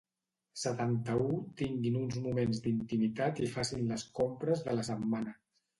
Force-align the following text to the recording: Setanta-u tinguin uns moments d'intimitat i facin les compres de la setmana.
Setanta-u 0.61 1.27
tinguin 1.61 1.99
uns 2.01 2.17
moments 2.25 2.65
d'intimitat 2.65 3.45
i 3.49 3.53
facin 3.55 3.89
les 3.95 4.11
compres 4.21 4.69
de 4.71 4.81
la 4.81 4.93
setmana. 4.95 5.41